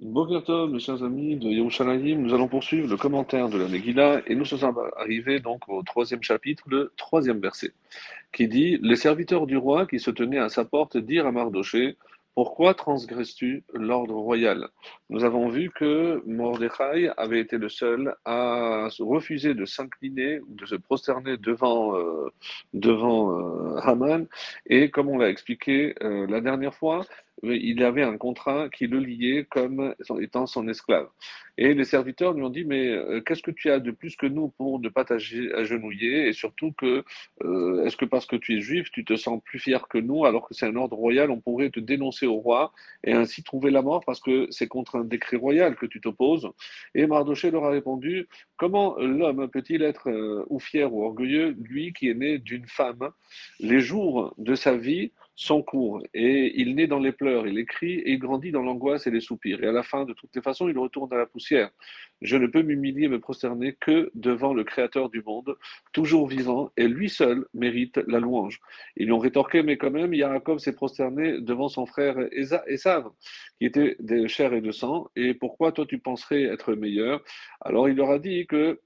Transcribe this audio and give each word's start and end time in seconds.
Bokertov, 0.00 0.70
mes 0.70 0.78
chers 0.78 1.02
amis 1.02 1.36
de 1.36 1.50
Yerushalayim, 1.50 2.22
nous 2.22 2.32
allons 2.32 2.48
poursuivre 2.48 2.88
le 2.88 2.96
commentaire 2.96 3.50
de 3.50 3.58
la 3.58 3.68
Megillah 3.68 4.22
et 4.26 4.34
nous 4.34 4.46
sommes 4.46 4.80
arrivés 4.96 5.40
donc 5.40 5.68
au 5.68 5.82
troisième 5.82 6.22
chapitre, 6.22 6.64
le 6.68 6.90
troisième 6.96 7.38
verset, 7.38 7.74
qui 8.32 8.48
dit 8.48 8.78
Les 8.80 8.96
serviteurs 8.96 9.46
du 9.46 9.58
roi 9.58 9.84
qui 9.84 10.00
se 10.00 10.10
tenaient 10.10 10.38
à 10.38 10.48
sa 10.48 10.64
porte 10.64 10.96
dirent 10.96 11.26
à 11.26 11.32
Mardoché 11.32 11.98
Pourquoi 12.34 12.72
transgresses-tu 12.72 13.62
l'ordre 13.74 14.14
royal? 14.14 14.68
Nous 15.10 15.22
avons 15.22 15.50
vu 15.50 15.70
que 15.70 16.22
Mordechai 16.24 17.10
avait 17.18 17.40
été 17.40 17.58
le 17.58 17.68
seul 17.68 18.14
à 18.24 18.88
refuser 19.00 19.52
de 19.52 19.66
s'incliner, 19.66 20.40
de 20.48 20.64
se 20.64 20.76
prosterner 20.76 21.36
devant, 21.36 21.94
euh, 21.98 22.32
euh, 22.74 23.80
Haman, 23.82 24.26
et 24.64 24.90
comme 24.90 25.10
on 25.10 25.18
l'a 25.18 25.28
expliqué 25.28 25.94
euh, 26.02 26.26
la 26.26 26.40
dernière 26.40 26.74
fois, 26.74 27.04
il 27.42 27.82
avait 27.82 28.02
un 28.02 28.18
contrat 28.18 28.68
qui 28.68 28.86
le 28.86 28.98
liait 28.98 29.46
comme 29.48 29.94
étant 30.20 30.46
son 30.46 30.68
esclave. 30.68 31.08
Et 31.58 31.74
les 31.74 31.84
serviteurs 31.84 32.32
lui 32.32 32.42
ont 32.42 32.50
dit, 32.50 32.64
mais 32.64 32.88
euh, 32.88 33.20
qu'est-ce 33.20 33.42
que 33.42 33.50
tu 33.50 33.70
as 33.70 33.80
de 33.80 33.90
plus 33.90 34.16
que 34.16 34.26
nous 34.26 34.48
pour 34.48 34.80
ne 34.80 34.88
pas 34.88 35.04
t'agenouiller 35.04 36.28
Et 36.28 36.32
surtout 36.32 36.72
que, 36.72 37.04
euh, 37.44 37.84
est-ce 37.84 37.96
que 37.96 38.04
parce 38.04 38.26
que 38.26 38.36
tu 38.36 38.56
es 38.56 38.60
juif, 38.60 38.90
tu 38.90 39.04
te 39.04 39.16
sens 39.16 39.42
plus 39.44 39.58
fier 39.58 39.86
que 39.88 39.98
nous, 39.98 40.24
alors 40.24 40.48
que 40.48 40.54
c'est 40.54 40.66
un 40.66 40.76
ordre 40.76 40.96
royal, 40.96 41.30
on 41.30 41.40
pourrait 41.40 41.70
te 41.70 41.80
dénoncer 41.80 42.26
au 42.26 42.36
roi 42.36 42.72
et 43.04 43.12
ainsi 43.12 43.42
trouver 43.42 43.70
la 43.70 43.82
mort 43.82 44.02
parce 44.06 44.20
que 44.20 44.46
c'est 44.50 44.68
contre 44.68 44.96
un 44.96 45.04
décret 45.04 45.36
royal 45.36 45.76
que 45.76 45.86
tu 45.86 46.00
t'opposes? 46.00 46.48
Et 46.94 47.06
Mardoché 47.06 47.50
leur 47.50 47.64
a 47.64 47.70
répondu, 47.70 48.28
comment 48.56 48.96
l'homme 48.98 49.48
peut-il 49.48 49.82
être 49.82 50.08
euh, 50.08 50.44
ou 50.48 50.60
fier 50.60 50.92
ou 50.92 51.04
orgueilleux, 51.04 51.56
lui 51.60 51.92
qui 51.92 52.08
est 52.08 52.14
né 52.14 52.38
d'une 52.38 52.66
femme? 52.66 53.10
Les 53.58 53.80
jours 53.80 54.34
de 54.38 54.54
sa 54.54 54.76
vie 54.76 55.12
son 55.40 55.62
cours, 55.62 56.02
et 56.12 56.60
il 56.60 56.74
naît 56.74 56.86
dans 56.86 56.98
les 56.98 57.12
pleurs, 57.12 57.46
il 57.46 57.58
écrit, 57.58 57.94
et 57.94 58.10
il 58.10 58.18
grandit 58.18 58.52
dans 58.52 58.60
l'angoisse 58.60 59.06
et 59.06 59.10
les 59.10 59.22
soupirs. 59.22 59.64
Et 59.64 59.66
à 59.66 59.72
la 59.72 59.82
fin, 59.82 60.04
de 60.04 60.12
toutes 60.12 60.36
les 60.36 60.42
façons, 60.42 60.68
il 60.68 60.76
retourne 60.76 61.10
à 61.14 61.16
la 61.16 61.24
poussière. 61.24 61.70
Je 62.20 62.36
ne 62.36 62.46
peux 62.46 62.60
m'humilier, 62.60 63.08
me 63.08 63.18
prosterner 63.18 63.74
que 63.80 64.10
devant 64.14 64.52
le 64.52 64.64
Créateur 64.64 65.08
du 65.08 65.22
monde, 65.22 65.56
toujours 65.94 66.28
vivant, 66.28 66.70
et 66.76 66.86
lui 66.86 67.08
seul 67.08 67.46
mérite 67.54 67.96
la 68.06 68.20
louange. 68.20 68.60
Ils 68.98 69.06
lui 69.06 69.12
ont 69.12 69.18
rétorqué, 69.18 69.62
mais 69.62 69.78
quand 69.78 69.90
même, 69.90 70.12
Yaakov 70.12 70.58
s'est 70.58 70.74
prosterné 70.74 71.40
devant 71.40 71.68
son 71.68 71.86
frère 71.86 72.18
Esav, 72.32 73.08
qui 73.58 73.64
était 73.64 73.96
de 73.98 74.26
chair 74.26 74.52
et 74.52 74.60
de 74.60 74.72
sang, 74.72 75.08
et 75.16 75.32
pourquoi 75.32 75.72
toi 75.72 75.86
tu 75.86 75.98
penserais 75.98 76.42
être 76.42 76.74
meilleur? 76.74 77.24
Alors 77.62 77.88
il 77.88 77.96
leur 77.96 78.10
a 78.10 78.18
dit 78.18 78.46
que 78.46 78.78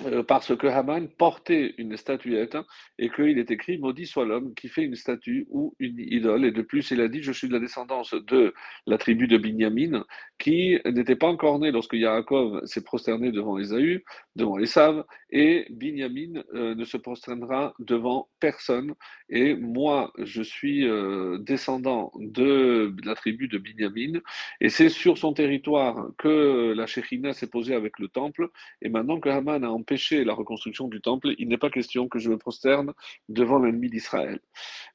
euh, 0.00 0.22
parce 0.22 0.56
que 0.56 0.66
Haman 0.66 1.06
portait 1.06 1.74
une 1.76 1.98
statuette 1.98 2.56
et 2.98 3.10
qu'il 3.10 3.38
est 3.38 3.50
écrit 3.50 3.76
Maudit 3.76 4.06
soit 4.06 4.24
l'homme 4.24 4.54
qui 4.54 4.68
fait 4.68 4.84
une 4.84 4.96
statue 4.96 5.46
ou 5.50 5.74
une 5.78 5.98
idole. 5.98 6.46
Et 6.46 6.50
de 6.50 6.62
plus, 6.62 6.90
il 6.92 7.00
a 7.02 7.08
dit 7.08 7.22
Je 7.22 7.30
suis 7.30 7.46
de 7.46 7.52
la 7.52 7.60
descendance 7.60 8.14
de 8.14 8.54
la 8.86 8.96
tribu 8.96 9.26
de 9.26 9.36
Binyamin, 9.36 10.04
qui 10.38 10.78
n'était 10.86 11.16
pas 11.16 11.26
encore 11.26 11.58
né 11.58 11.70
lorsque 11.70 11.92
Yaakov 11.92 12.64
s'est 12.64 12.82
prosterné 12.82 13.32
devant 13.32 13.58
Esaü, 13.58 14.02
devant 14.34 14.58
Esav, 14.58 15.04
et 15.30 15.66
Binyamin 15.70 16.42
euh, 16.54 16.74
ne 16.74 16.84
se 16.84 16.96
prosternera 16.96 17.74
devant 17.78 18.28
personne. 18.40 18.94
Et 19.28 19.54
moi, 19.54 20.10
je 20.18 20.42
suis 20.42 20.86
euh, 20.86 21.36
descendant 21.38 22.12
de 22.18 22.94
la 23.04 23.14
tribu 23.14 23.46
de 23.46 23.58
Binyamin, 23.58 24.20
et 24.62 24.70
c'est 24.70 24.88
sur 24.88 25.18
son 25.18 25.34
territoire 25.34 26.08
que 26.16 26.72
la 26.74 26.86
Shekhinah 26.86 27.34
s'est 27.34 27.50
posée 27.50 27.74
avec 27.74 27.98
le 27.98 28.08
temple. 28.08 28.48
Et 28.80 28.88
maintenant 28.88 29.20
que 29.20 29.28
Haman 29.28 29.64
a 29.64 29.70
empêcher 29.82 30.24
la 30.24 30.32
reconstruction 30.34 30.86
du 30.86 31.00
temple, 31.00 31.34
il 31.38 31.48
n'est 31.48 31.58
pas 31.58 31.70
question 31.70 32.08
que 32.08 32.20
je 32.20 32.30
me 32.30 32.38
prosterne 32.38 32.92
devant 33.28 33.58
l'ennemi 33.58 33.90
d'Israël. 33.90 34.38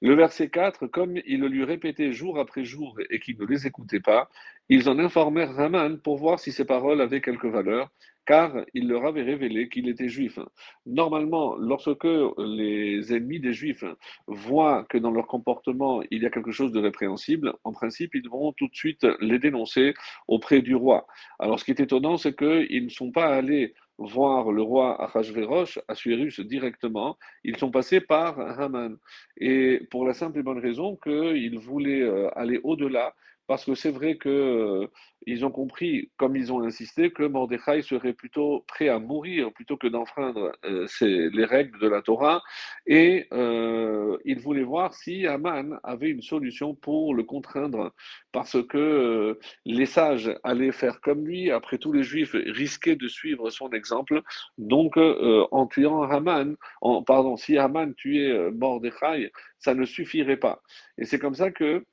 Le 0.01 0.15
verset 0.15 0.49
4, 0.49 0.87
comme 0.87 1.17
il 1.25 1.41
le 1.41 1.49
lui 1.49 1.65
répétait 1.65 2.13
jour 2.13 2.39
après 2.39 2.63
jour 2.63 2.97
et 3.09 3.19
qu'il 3.19 3.37
ne 3.37 3.45
les 3.45 3.67
écoutait 3.67 3.99
pas, 3.99 4.29
ils 4.69 4.89
en 4.89 4.97
informèrent 4.97 5.59
Haman 5.59 5.99
pour 5.99 6.17
voir 6.17 6.39
si 6.39 6.51
ses 6.51 6.65
paroles 6.65 7.01
avaient 7.01 7.21
quelque 7.21 7.47
valeur, 7.47 7.89
car 8.25 8.53
il 8.73 8.87
leur 8.87 9.05
avait 9.05 9.23
révélé 9.23 9.69
qu'il 9.69 9.87
était 9.87 10.09
juif. 10.09 10.37
Normalement, 10.85 11.55
lorsque 11.55 12.13
les 12.37 13.13
ennemis 13.13 13.39
des 13.39 13.53
juifs 13.53 13.85
voient 14.27 14.85
que 14.89 14.97
dans 14.97 15.11
leur 15.11 15.27
comportement 15.27 16.03
il 16.11 16.23
y 16.23 16.25
a 16.25 16.29
quelque 16.29 16.51
chose 16.51 16.73
de 16.73 16.81
répréhensible, 16.81 17.53
en 17.63 17.71
principe, 17.71 18.13
ils 18.15 18.29
vont 18.29 18.51
tout 18.53 18.67
de 18.67 18.75
suite 18.75 19.07
les 19.21 19.39
dénoncer 19.39 19.93
auprès 20.27 20.61
du 20.61 20.75
roi. 20.75 21.07
Alors 21.39 21.59
ce 21.59 21.65
qui 21.65 21.71
est 21.71 21.79
étonnant, 21.79 22.17
c'est 22.17 22.35
qu'ils 22.35 22.85
ne 22.85 22.89
sont 22.89 23.11
pas 23.11 23.27
allés 23.27 23.73
voir 23.97 24.51
le 24.51 24.61
roi 24.61 25.01
Achashverosh, 25.03 25.79
Assuérus 25.87 26.39
directement, 26.39 27.17
ils 27.43 27.57
sont 27.57 27.71
passés 27.71 28.01
par 28.01 28.39
Haman. 28.59 28.97
Et 29.37 29.87
pour 29.91 30.05
la 30.05 30.13
simple 30.13 30.39
et 30.39 30.43
bonne 30.43 30.59
raison 30.59 30.95
qu'ils 30.95 31.59
voulaient 31.59 32.01
euh, 32.01 32.29
aller 32.37 32.59
au-delà 32.63 33.13
parce 33.47 33.63
que 33.63 33.75
c'est 33.75 33.91
vrai 33.91 34.17
qu'ils 34.17 34.29
euh, 34.29 35.43
ont 35.43 35.51
compris, 35.51 36.11
comme 36.17 36.35
ils 36.35 36.51
ont 36.51 36.61
insisté, 36.63 37.11
que 37.11 37.23
Mordechai 37.23 37.81
serait 37.81 38.13
plutôt 38.13 38.65
prêt 38.67 38.89
à 38.89 38.99
mourir 38.99 39.51
plutôt 39.53 39.77
que 39.77 39.87
d'enfreindre 39.87 40.51
euh, 40.65 40.85
les 41.01 41.45
règles 41.45 41.79
de 41.79 41.87
la 41.87 42.01
Torah, 42.01 42.43
et 42.85 43.27
euh, 43.31 44.17
ils 44.25 44.39
voulaient 44.39 44.63
voir 44.63 44.93
si 44.93 45.25
Haman 45.25 45.79
avait 45.83 46.09
une 46.09 46.21
solution 46.21 46.75
pour 46.75 47.15
le 47.15 47.23
contraindre, 47.23 47.93
parce 48.33 48.61
que 48.67 49.39
les 49.65 49.85
sages 49.85 50.31
allaient 50.43 50.73
faire 50.73 50.99
comme 50.99 51.25
lui, 51.25 51.49
après 51.49 51.77
tous 51.77 51.93
les 51.93 52.03
Juifs 52.03 52.35
risquaient 52.47 52.97
de 52.97 53.07
suivre 53.07 53.49
son 53.49 53.69
exemple, 53.69 54.21
donc 54.57 54.97
en 54.97 55.67
tuant 55.67 56.03
Haman, 56.03 56.55
en, 56.81 57.01
pardon, 57.01 57.37
si 57.37 57.57
Haman 57.57 57.93
tuait 57.95 58.51
Mordechai, 58.51 59.31
ça 59.59 59.73
ne 59.73 59.85
suffirait 59.85 60.37
pas. 60.37 60.61
Et 60.97 61.05
c'est 61.05 61.19
comme 61.19 61.35
ça 61.35 61.51
que 61.51 61.83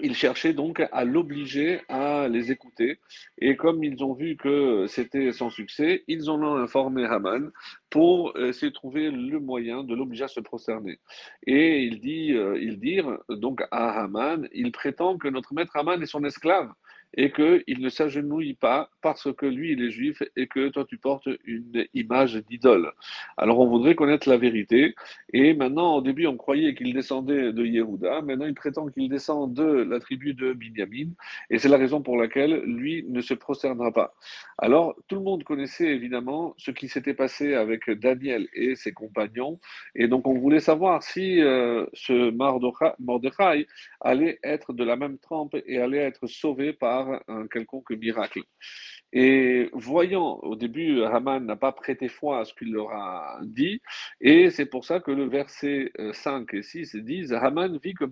ils 0.00 0.14
cherchaient 0.14 0.54
donc 0.54 0.82
à 0.90 1.04
l'obliger 1.04 1.80
à 1.88 2.28
les 2.28 2.50
écouter. 2.50 2.98
Et 3.38 3.56
comme 3.56 3.84
ils 3.84 4.02
ont 4.02 4.14
vu 4.14 4.36
que 4.36 4.86
c'était 4.88 5.32
sans 5.32 5.50
succès, 5.50 6.04
ils 6.08 6.30
en 6.30 6.42
ont 6.42 6.56
informé 6.56 7.04
Haman 7.04 7.50
pour 7.90 8.36
essayer 8.38 8.70
de 8.70 8.74
trouver 8.74 9.10
le 9.10 9.38
moyen 9.38 9.84
de 9.84 9.94
l'obliger 9.94 10.24
à 10.24 10.28
se 10.28 10.40
prosterner. 10.40 10.98
Et 11.46 11.82
il 11.82 12.00
dit, 12.00 12.32
euh, 12.32 12.58
ils 12.60 12.78
dirent 12.78 13.18
donc 13.28 13.62
à 13.70 14.02
Haman, 14.02 14.48
il 14.52 14.72
prétend 14.72 15.18
que 15.18 15.28
notre 15.28 15.52
maître 15.52 15.76
Haman 15.76 16.02
est 16.02 16.06
son 16.06 16.24
esclave 16.24 16.72
et 17.14 17.30
qu'il 17.30 17.80
ne 17.80 17.88
s'agenouille 17.88 18.54
pas 18.54 18.90
parce 19.02 19.32
que 19.32 19.46
lui, 19.46 19.72
il 19.72 19.82
est 19.82 19.90
juif 19.90 20.22
et 20.36 20.46
que 20.46 20.68
toi, 20.68 20.84
tu 20.84 20.98
portes 20.98 21.28
une 21.44 21.84
image 21.94 22.36
d'idole. 22.48 22.92
Alors, 23.36 23.60
on 23.60 23.66
voudrait 23.66 23.94
connaître 23.94 24.28
la 24.28 24.36
vérité. 24.36 24.94
Et 25.32 25.54
maintenant, 25.54 25.96
au 25.96 26.00
début, 26.00 26.26
on 26.26 26.36
croyait 26.36 26.74
qu'il 26.74 26.94
descendait 26.94 27.52
de 27.52 27.64
Yehuda. 27.64 28.22
Maintenant, 28.22 28.46
il 28.46 28.54
prétend 28.54 28.88
qu'il 28.88 29.08
descend 29.08 29.52
de 29.52 29.81
la 29.84 30.00
tribu 30.00 30.34
de 30.34 30.52
Binyamin. 30.52 31.10
Et 31.50 31.58
c'est 31.58 31.68
la 31.68 31.76
raison 31.76 32.02
pour 32.02 32.16
laquelle 32.16 32.62
lui 32.64 33.04
ne 33.08 33.20
se 33.20 33.34
prosternera 33.34 33.92
pas. 33.92 34.14
Alors, 34.58 34.94
tout 35.08 35.16
le 35.16 35.22
monde 35.22 35.44
connaissait 35.44 35.88
évidemment 35.88 36.54
ce 36.58 36.70
qui 36.70 36.88
s'était 36.88 37.14
passé 37.14 37.54
avec 37.54 37.90
Daniel 37.90 38.48
et 38.54 38.76
ses 38.76 38.92
compagnons. 38.92 39.60
Et 39.94 40.08
donc, 40.08 40.26
on 40.26 40.38
voulait 40.38 40.60
savoir 40.60 41.02
si 41.02 41.40
euh, 41.40 41.86
ce 41.92 42.30
Mordechai 43.00 43.66
allait 44.00 44.38
être 44.42 44.72
de 44.72 44.84
la 44.84 44.96
même 44.96 45.18
trempe 45.18 45.56
et 45.66 45.78
allait 45.78 45.98
être 45.98 46.26
sauvé 46.26 46.72
par 46.72 47.22
un 47.28 47.46
quelconque 47.46 47.90
miracle. 47.90 48.42
Et 49.12 49.68
voyant, 49.74 50.38
au 50.42 50.56
début, 50.56 51.02
Haman 51.02 51.44
n'a 51.44 51.56
pas 51.56 51.72
prêté 51.72 52.08
foi 52.08 52.40
à 52.40 52.44
ce 52.46 52.54
qu'il 52.54 52.72
leur 52.72 52.90
a 52.92 53.40
dit, 53.42 53.82
et 54.22 54.50
c'est 54.50 54.64
pour 54.64 54.86
ça 54.86 55.00
que 55.00 55.10
le 55.10 55.26
verset 55.28 55.92
5 56.12 56.54
euh, 56.54 56.58
et 56.58 56.62
6 56.62 56.96
disent 56.96 57.34
Haman 57.34 57.78
vit 57.82 57.92
que 57.92 58.06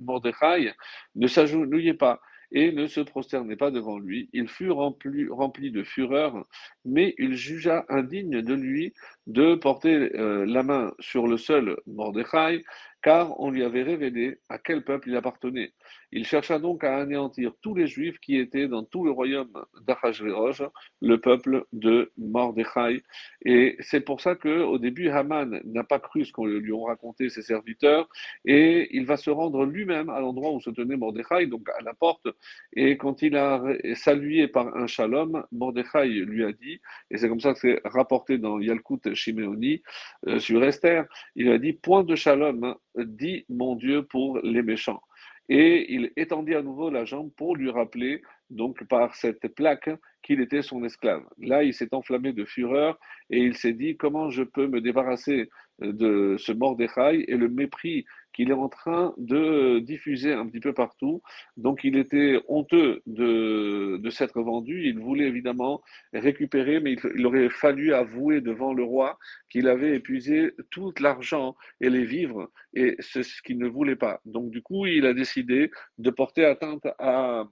Mordechai 0.00 0.72
ne 1.14 1.26
s'agenouillait 1.26 1.94
pas 1.94 2.20
et 2.52 2.70
ne 2.72 2.86
se 2.86 3.00
prosternait 3.00 3.56
pas 3.56 3.70
devant 3.70 3.98
lui. 3.98 4.28
Il 4.32 4.48
fut 4.48 4.70
rempli, 4.70 5.70
de 5.70 5.82
fureur, 5.82 6.46
mais 6.84 7.14
il 7.18 7.34
jugea 7.34 7.84
indigne 7.88 8.42
de 8.42 8.54
lui 8.54 8.92
de 9.26 9.54
porter 9.54 10.14
euh, 10.14 10.44
la 10.44 10.62
main 10.62 10.92
sur 11.00 11.26
le 11.26 11.38
seul 11.38 11.76
Mordechai, 11.86 12.62
car 13.02 13.38
on 13.40 13.50
lui 13.50 13.64
avait 13.64 13.82
révélé 13.82 14.38
à 14.48 14.58
quel 14.58 14.84
peuple 14.84 15.08
il 15.08 15.16
appartenait. 15.16 15.72
Il 16.12 16.26
chercha 16.26 16.58
donc 16.58 16.84
à 16.84 16.98
anéantir 16.98 17.52
tous 17.62 17.74
les 17.74 17.86
Juifs 17.86 18.18
qui 18.20 18.36
étaient 18.36 18.68
dans 18.68 18.84
tout 18.84 19.04
le 19.04 19.10
royaume 19.10 19.52
d'Achashverosh, 19.86 20.62
le 21.00 21.20
peuple 21.20 21.64
de 21.72 22.12
Mordechai. 22.18 23.02
Et 23.44 23.76
c'est 23.80 24.02
pour 24.02 24.20
ça 24.20 24.34
qu'au 24.34 24.78
début, 24.78 25.08
Haman 25.08 25.60
n'a 25.64 25.84
pas 25.84 25.98
cru 25.98 26.24
ce 26.24 26.32
qu'on 26.32 26.46
lui 26.46 26.72
ont 26.72 26.84
raconté 26.84 27.30
ses 27.30 27.42
serviteurs, 27.42 28.08
et 28.44 28.94
il 28.96 29.06
va 29.06 29.16
se 29.16 29.30
rendre 29.30 29.64
lui-même 29.64 30.10
à 30.10 30.20
l'endroit 30.20 30.52
où 30.52 30.60
se 30.60 30.70
tenait 30.70 30.96
Mordechai, 30.96 31.46
donc 31.46 31.68
à 31.70 31.82
la 31.82 31.94
porte, 31.94 32.28
et 32.74 32.96
quand 32.96 33.22
il 33.22 33.36
a 33.36 33.62
salué 33.94 34.48
par 34.48 34.76
un 34.76 34.86
shalom, 34.86 35.44
Mordechai 35.50 36.08
lui 36.08 36.44
a 36.44 36.52
dit, 36.52 36.80
et 37.10 37.18
c'est 37.18 37.28
comme 37.28 37.40
ça 37.40 37.54
que 37.54 37.58
c'est 37.58 37.80
rapporté 37.84 38.38
dans 38.38 38.60
Yalkut 38.60 39.14
Shimeoni 39.14 39.82
euh, 40.26 40.38
sur 40.38 40.62
Esther, 40.62 41.06
il 41.34 41.50
a 41.50 41.58
dit, 41.58 41.72
point 41.72 42.04
de 42.04 42.14
shalom, 42.14 42.74
dit 42.96 43.44
mon 43.48 43.76
Dieu 43.76 44.02
pour 44.04 44.38
les 44.42 44.62
méchants. 44.62 45.02
Et 45.48 45.92
il 45.92 46.12
étendit 46.16 46.54
à 46.54 46.62
nouveau 46.62 46.88
la 46.88 47.04
jambe 47.04 47.30
pour 47.36 47.56
lui 47.56 47.70
rappeler, 47.70 48.22
donc 48.50 48.84
par 48.84 49.14
cette 49.14 49.48
plaque, 49.54 49.90
qu'il 50.22 50.40
était 50.40 50.62
son 50.62 50.84
esclave. 50.84 51.24
Là, 51.38 51.64
il 51.64 51.74
s'est 51.74 51.92
enflammé 51.92 52.32
de 52.32 52.44
fureur 52.44 52.98
et 53.28 53.38
il 53.38 53.56
s'est 53.56 53.72
dit 53.72 53.96
comment 53.96 54.30
je 54.30 54.44
peux 54.44 54.68
me 54.68 54.80
débarrasser 54.80 55.50
de 55.80 56.36
ce 56.38 56.52
Mordechai 56.52 57.24
et 57.28 57.36
le 57.36 57.48
mépris 57.48 58.04
qu'il 58.32 58.50
est 58.50 58.54
en 58.54 58.68
train 58.68 59.14
de 59.18 59.78
diffuser 59.80 60.32
un 60.32 60.46
petit 60.46 60.60
peu 60.60 60.72
partout. 60.72 61.22
Donc 61.56 61.84
il 61.84 61.96
était 61.96 62.40
honteux 62.48 63.02
de, 63.06 63.98
de 63.98 64.10
s'être 64.10 64.40
vendu. 64.40 64.86
Il 64.86 64.98
voulait 64.98 65.26
évidemment 65.26 65.82
récupérer, 66.12 66.80
mais 66.80 66.96
il, 67.14 67.26
aurait 67.26 67.50
fallu 67.50 67.94
avouer 67.94 68.40
devant 68.40 68.72
le 68.72 68.84
roi 68.84 69.18
qu'il 69.50 69.68
avait 69.68 69.96
épuisé 69.96 70.52
tout 70.70 70.92
l'argent 71.00 71.56
et 71.80 71.90
les 71.90 72.04
vivres, 72.04 72.50
et 72.74 72.96
c'est 73.00 73.22
ce 73.22 73.42
qu'il 73.42 73.58
ne 73.58 73.68
voulait 73.68 73.96
pas. 73.96 74.20
Donc 74.24 74.50
du 74.50 74.62
coup, 74.62 74.86
il 74.86 75.06
a 75.06 75.14
décidé 75.14 75.70
de 75.98 76.10
porter 76.10 76.44
atteinte 76.44 76.86
à 76.98 77.44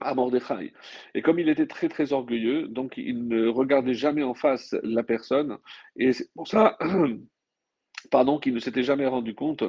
à 0.00 0.14
Mordechai. 0.14 0.72
Et 1.14 1.22
comme 1.22 1.38
il 1.38 1.48
était 1.48 1.66
très 1.66 1.88
très 1.88 2.12
orgueilleux, 2.12 2.68
donc 2.68 2.94
il 2.96 3.28
ne 3.28 3.48
regardait 3.48 3.94
jamais 3.94 4.22
en 4.22 4.34
face 4.34 4.74
la 4.82 5.02
personne, 5.02 5.58
et 5.96 6.12
c'est 6.12 6.32
pour 6.34 6.48
ça, 6.48 6.76
pardon, 8.10 8.38
qu'il 8.38 8.54
ne 8.54 8.60
s'était 8.60 8.82
jamais 8.82 9.06
rendu 9.06 9.34
compte 9.34 9.64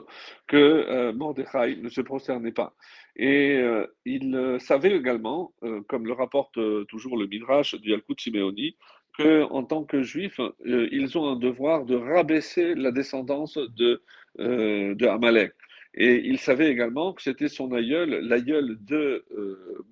que 0.48 0.58
euh, 0.58 1.14
Mordechai 1.14 1.78
ne 1.78 1.90
se 1.90 2.02
prosternait 2.02 2.52
pas. 2.52 2.76
Et 3.16 3.58
euh, 3.58 3.86
il 4.06 4.36
euh, 4.36 4.60
savait 4.60 4.96
également, 4.96 5.54
comme 5.88 6.06
le 6.06 6.14
rapporte 6.14 6.60
toujours 6.88 7.18
le 7.18 7.28
Midrash 7.28 7.76
du 7.76 7.92
Yalkut 7.92 8.20
Simeoni, 8.20 8.76
que 9.18 9.44
en 9.44 9.64
tant 9.64 9.84
que 9.84 10.02
juifs, 10.04 10.42
ils 10.66 11.18
ont 11.18 11.30
un 11.30 11.38
devoir 11.38 11.86
de 11.86 11.96
rabaisser 11.96 12.76
la 12.76 12.92
descendance 12.92 13.58
de, 13.58 14.02
de 14.38 15.08
Amalek. 15.08 15.54
Et 15.98 16.16
il 16.26 16.38
savait 16.38 16.70
également 16.70 17.14
que 17.14 17.22
c'était 17.22 17.48
son 17.48 17.72
aïeul, 17.72 18.10
l'aïeul 18.10 18.78
de 18.82 19.24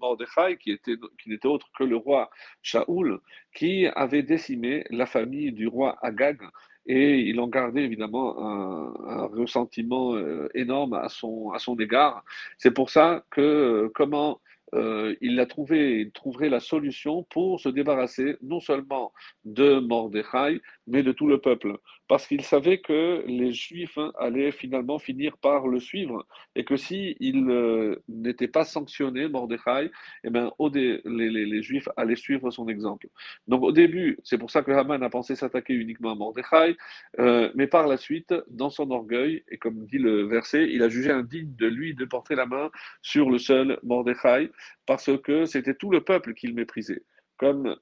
Mordechai, 0.01 0.57
qui, 0.57 0.78
qui 0.78 1.30
n'était 1.30 1.48
autre 1.48 1.69
que 1.78 1.86
le 1.86 1.96
roi 1.96 2.30
Shaoul, 2.62 3.22
qui 3.56 3.88
avait 3.96 4.24
décimé 4.24 4.84
la 4.89 5.06
famille 5.06 5.54
du 5.54 5.68
roi 5.68 5.98
Agag. 6.01 6.42
Et 6.86 7.20
il 7.22 7.40
en 7.40 7.48
gardait 7.48 7.84
évidemment 7.84 8.36
un, 8.40 9.26
ressentiment 9.28 10.16
euh, 10.16 10.50
énorme 10.54 10.94
à 10.94 11.08
son, 11.10 11.52
à 11.52 11.60
son 11.60 11.78
égard. 11.78 12.24
C'est 12.58 12.72
pour 12.72 12.90
ça 12.90 13.24
que 13.30 13.42
euh, 13.42 13.92
comment 13.96 14.40
euh, 14.74 15.16
il 15.22 15.40
a 15.40 15.46
trouvé, 15.46 16.02
il 16.02 16.12
trouverait 16.12 16.50
la 16.50 16.60
solution 16.60 17.24
pour 17.24 17.60
se 17.60 17.70
débarrasser 17.70 18.38
non 18.42 18.60
seulement 18.60 19.14
de 19.46 19.80
Mordechai, 19.80 20.62
mais 20.88 21.04
de 21.04 21.12
tout 21.12 21.28
le 21.28 21.40
peuple. 21.40 21.78
Parce 22.08 22.28
qu'il 22.28 22.42
savait 22.42 22.80
que 22.80 23.24
les 23.28 23.54
Juifs 23.54 23.98
allaient 24.20 24.52
finalement 24.52 25.00
finir 25.00 25.38
par 25.38 25.68
le 25.68 25.80
suivre 25.80 26.25
et 26.56 26.64
que 26.66 26.75
si 26.75 27.16
il 27.20 27.50
euh, 27.50 27.96
n'était 28.08 28.48
pas 28.48 28.66
sanctionné, 28.66 29.28
Mordechai, 29.28 29.90
eh 30.24 30.30
ben, 30.30 30.52
les 30.60 31.62
Juifs 31.62 31.88
allaient 31.96 32.16
suivre 32.16 32.52
son 32.52 32.68
exemple. 32.68 33.08
Donc 33.48 33.64
au 33.64 33.72
début, 33.72 34.20
c'est 34.24 34.38
pour 34.38 34.52
ça 34.52 34.64
que 34.64 34.72
Haman 34.72 35.02
a 35.02 35.10
pensé 35.10 35.36
s'attaquer 35.36 35.74
uniquement 35.74 36.12
à 36.12 36.16
Mordechai, 36.16 36.78
euh, 37.20 37.52
mais 37.56 37.68
par 37.68 37.88
la 37.88 37.98
suite, 37.98 38.34
dans 38.50 38.70
son 38.70 38.92
orgueil, 38.92 39.44
et 39.50 39.58
comme 39.58 39.86
dit 39.86 39.98
le 39.98 40.24
verset, 40.24 40.68
il 40.70 40.84
a 40.84 40.90
jugé 40.90 41.12
indigne 41.12 41.56
de 41.56 41.68
lui 41.68 41.94
de 41.94 42.06
porter 42.06 42.36
la 42.36 42.46
main 42.46 42.70
sur 43.02 43.30
le 43.30 43.38
seul 43.38 43.80
Mordechai, 43.84 44.52
parce 44.86 45.10
que 45.21 45.45
c'était 45.45 45.75
tout 45.75 45.92
le 45.92 46.01
peuple 46.01 46.33
qu'il 46.33 46.54
méprisait. 46.54 47.04
Comme 47.38 47.75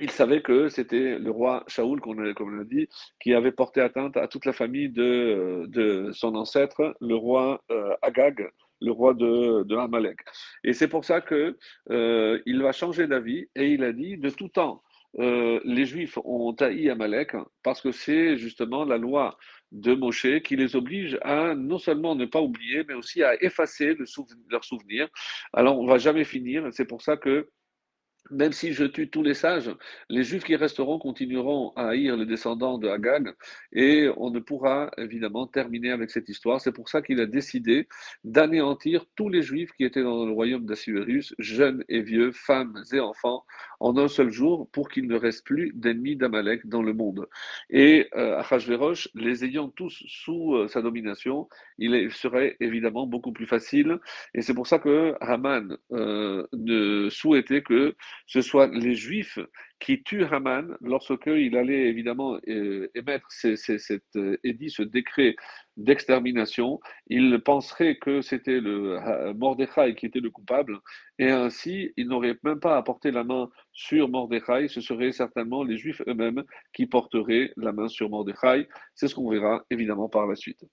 il 0.00 0.10
savait 0.10 0.42
que 0.42 0.68
c'était 0.68 1.18
le 1.18 1.30
roi 1.30 1.64
Shaoul, 1.66 2.00
comme 2.00 2.18
on 2.18 2.48
l'a 2.48 2.64
dit, 2.64 2.88
qui 3.20 3.34
avait 3.34 3.52
porté 3.52 3.80
atteinte 3.80 4.16
à 4.16 4.28
toute 4.28 4.44
la 4.44 4.52
famille 4.52 4.88
de, 4.88 6.10
son 6.12 6.34
ancêtre, 6.34 6.96
le 7.00 7.14
roi 7.14 7.62
euh, 7.70 7.94
Agag, 8.02 8.48
le 8.80 8.92
roi 8.92 9.14
de, 9.14 9.64
de 9.64 9.76
Amalek. 9.76 10.20
Et 10.64 10.72
c'est 10.72 10.88
pour 10.88 11.04
ça 11.04 11.20
que 11.20 11.56
euh, 11.90 12.40
va 12.46 12.72
changer 12.72 13.06
d'avis 13.06 13.48
et 13.56 13.72
il 13.72 13.82
a 13.84 13.92
dit 13.92 14.16
de 14.16 14.30
tout 14.30 14.48
temps, 14.48 14.82
euh, 15.18 15.60
les 15.64 15.86
Juifs 15.86 16.18
ont 16.24 16.52
haï 16.60 16.90
Amalek 16.90 17.34
parce 17.62 17.80
que 17.80 17.92
c'est 17.92 18.36
justement 18.36 18.84
la 18.84 18.98
loi 18.98 19.38
de 19.72 19.94
Moshe 19.94 20.40
qui 20.44 20.56
les 20.56 20.76
oblige 20.76 21.18
à 21.22 21.54
non 21.54 21.78
seulement 21.78 22.14
ne 22.14 22.26
pas 22.26 22.40
oublier, 22.40 22.84
mais 22.88 22.94
aussi 22.94 23.22
à 23.22 23.42
effacer 23.42 23.96
leur 24.50 24.64
souvenir. 24.64 25.08
Alors 25.52 25.78
on 25.78 25.86
va 25.86 25.98
jamais 25.98 26.24
finir. 26.24 26.68
C'est 26.72 26.86
pour 26.86 27.02
ça 27.02 27.16
que 27.16 27.48
même 28.30 28.52
si 28.52 28.72
je 28.72 28.84
tue 28.84 29.08
tous 29.08 29.22
les 29.22 29.34
sages, 29.34 29.70
les 30.08 30.22
Juifs 30.22 30.44
qui 30.44 30.56
resteront 30.56 30.98
continueront 30.98 31.72
à 31.76 31.88
haïr 31.88 32.16
les 32.16 32.26
descendants 32.26 32.78
de 32.78 32.88
Agag 32.88 33.34
et 33.72 34.08
on 34.16 34.30
ne 34.30 34.38
pourra 34.38 34.90
évidemment 34.98 35.46
terminer 35.46 35.90
avec 35.90 36.10
cette 36.10 36.28
histoire. 36.28 36.60
C'est 36.60 36.72
pour 36.72 36.88
ça 36.88 37.02
qu'il 37.02 37.20
a 37.20 37.26
décidé 37.26 37.88
d'anéantir 38.24 39.06
tous 39.16 39.28
les 39.28 39.42
Juifs 39.42 39.72
qui 39.72 39.84
étaient 39.84 40.02
dans 40.02 40.26
le 40.26 40.32
royaume 40.32 40.66
d'Assuérus, 40.66 41.34
jeunes 41.38 41.84
et 41.88 42.02
vieux, 42.02 42.32
femmes 42.32 42.82
et 42.92 43.00
enfants, 43.00 43.44
en 43.80 43.96
un 43.96 44.08
seul 44.08 44.30
jour 44.30 44.68
pour 44.70 44.88
qu'il 44.88 45.06
ne 45.06 45.16
reste 45.16 45.44
plus 45.44 45.72
d'ennemis 45.74 46.16
d'Amalek 46.16 46.66
dans 46.66 46.82
le 46.82 46.92
monde. 46.92 47.28
Et 47.70 48.08
euh, 48.16 48.38
Achashverosh, 48.38 49.08
les 49.14 49.44
ayant 49.44 49.68
tous 49.68 50.02
sous 50.06 50.54
euh, 50.54 50.68
sa 50.68 50.82
domination, 50.82 51.48
il 51.78 52.10
serait 52.10 52.56
évidemment 52.60 53.06
beaucoup 53.06 53.32
plus 53.32 53.46
facile. 53.46 53.98
Et 54.34 54.42
c'est 54.42 54.54
pour 54.54 54.66
ça 54.66 54.78
que 54.78 55.14
Haman 55.20 55.76
euh, 55.92 56.46
ne 56.52 57.08
souhaitait 57.10 57.62
que 57.62 57.94
ce 58.26 58.40
soit 58.40 58.68
les 58.68 58.94
Juifs 58.94 59.38
qui 59.80 60.02
tuent 60.02 60.24
Haman 60.24 60.76
lorsqu'il 60.80 61.56
allait 61.56 61.88
évidemment 61.88 62.38
euh, 62.48 62.90
émettre 62.94 63.28
euh, 63.44 64.36
édit, 64.44 64.70
ce 64.70 64.82
décret 64.82 65.36
d'extermination. 65.76 66.80
Il 67.08 67.40
penserait 67.40 67.96
que 67.96 68.20
c'était 68.20 68.60
le 68.60 68.98
Mordechai 69.34 69.94
qui 69.94 70.06
était 70.06 70.20
le 70.20 70.30
coupable, 70.30 70.78
et 71.18 71.30
ainsi 71.30 71.92
il 71.96 72.08
n'aurait 72.08 72.38
même 72.42 72.60
pas 72.60 72.76
à 72.76 72.82
porter 72.82 73.10
la 73.10 73.24
main 73.24 73.48
sur 73.72 74.08
Mordechai, 74.08 74.68
ce 74.68 74.80
seraient 74.80 75.12
certainement 75.12 75.62
les 75.62 75.78
Juifs 75.78 76.02
eux-mêmes 76.08 76.42
qui 76.72 76.86
porteraient 76.86 77.52
la 77.56 77.72
main 77.72 77.88
sur 77.88 78.10
Mordechai. 78.10 78.68
C'est 78.94 79.08
ce 79.08 79.14
qu'on 79.14 79.30
verra 79.30 79.64
évidemment 79.70 80.08
par 80.08 80.26
la 80.26 80.34
suite. 80.34 80.64